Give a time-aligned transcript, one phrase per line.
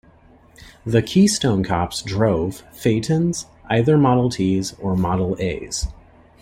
[0.83, 5.89] The Keystone Cops drove Phaetons, either Model T's or Model A's.